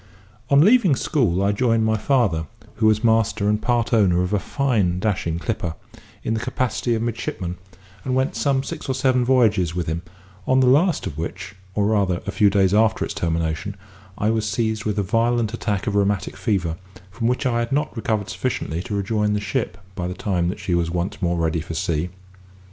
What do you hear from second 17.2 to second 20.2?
which I had not recovered sufficiently to rejoin the ship by the